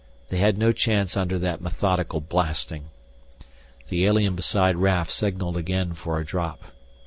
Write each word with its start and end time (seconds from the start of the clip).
They 0.29 0.39
had 0.39 0.57
no 0.57 0.71
chance 0.71 1.15
under 1.15 1.37
that 1.37 1.61
methodical 1.61 2.21
blasting. 2.21 2.85
The 3.89 4.07
alien 4.07 4.35
beside 4.35 4.77
Raf 4.77 5.11
signaled 5.11 5.57
again 5.57 5.93
for 5.93 6.19
a 6.19 6.25
drop. 6.25 6.63